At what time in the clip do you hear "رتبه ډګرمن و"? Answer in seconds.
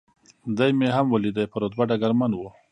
1.61-2.39